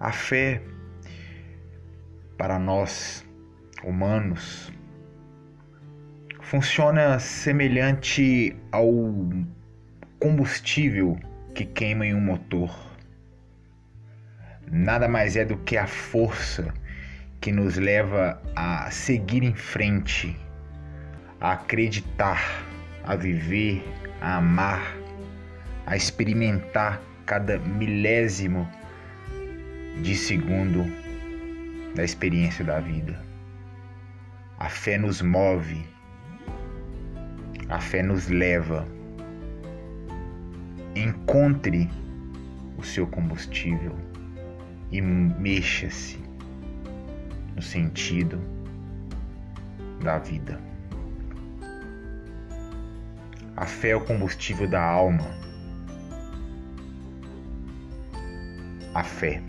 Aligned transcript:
A 0.00 0.12
fé, 0.12 0.62
para 2.36 2.56
nós 2.56 3.26
humanos, 3.82 4.72
funciona 6.40 7.18
semelhante 7.18 8.56
ao 8.70 8.88
combustível 10.20 11.18
que 11.52 11.64
queima 11.64 12.06
em 12.06 12.14
um 12.14 12.20
motor. 12.20 12.72
Nada 14.70 15.08
mais 15.08 15.36
é 15.36 15.44
do 15.44 15.56
que 15.56 15.76
a 15.76 15.88
força 15.88 16.72
que 17.40 17.50
nos 17.50 17.76
leva 17.76 18.40
a 18.54 18.88
seguir 18.92 19.42
em 19.42 19.54
frente, 19.54 20.36
a 21.40 21.52
acreditar, 21.52 22.62
a 23.02 23.16
viver, 23.16 23.82
a 24.20 24.36
amar, 24.36 24.96
a 25.86 25.96
experimentar 25.96 27.00
cada 27.26 27.58
milésimo 27.58 28.68
de 30.02 30.14
segundo 30.14 30.84
da 31.94 32.04
experiência 32.04 32.64
da 32.64 32.78
vida. 32.78 33.20
A 34.58 34.68
fé 34.68 34.96
nos 34.98 35.20
move, 35.20 35.84
a 37.68 37.80
fé 37.80 38.02
nos 38.02 38.28
leva. 38.28 38.86
Encontre 40.94 41.88
o 42.76 42.82
seu 42.82 43.06
combustível 43.06 43.94
e 44.90 45.00
mexa-se 45.00 46.18
no 47.54 47.62
sentido 47.62 48.40
da 50.02 50.18
vida. 50.18 50.60
A 53.56 53.66
fé 53.66 53.90
é 53.90 53.96
o 53.96 54.00
combustível 54.00 54.68
da 54.68 54.82
alma. 54.82 55.26
A 58.94 59.02
fé. 59.02 59.42